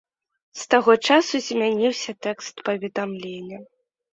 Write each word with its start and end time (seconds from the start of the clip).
З 0.61 0.63
таго 0.73 0.95
часу 1.09 1.41
змяніўся 1.49 2.11
тэкст 2.27 2.55
паведамлення. 2.71 3.65